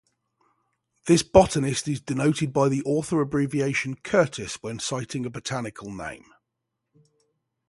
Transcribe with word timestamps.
This 1.05 1.21
botanist 1.21 1.87
is 1.87 2.01
denoted 2.01 2.51
by 2.51 2.69
the 2.69 2.81
author 2.85 3.21
abbreviation 3.21 3.97
Curtis 3.97 4.55
when 4.63 4.79
citing 4.79 5.27
a 5.27 5.29
botanical 5.29 5.91
name. 5.91 6.25